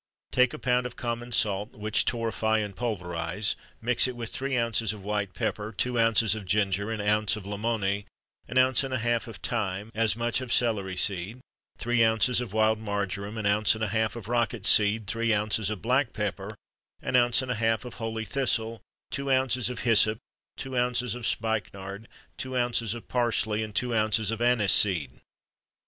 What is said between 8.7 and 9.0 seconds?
and a